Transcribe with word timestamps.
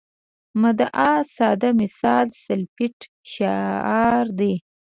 مدعا 0.61 1.11
ساده 1.35 1.69
مثال 1.81 2.27
سلفیت 2.43 2.97
شعار 3.33 4.25
دی. 4.39 4.53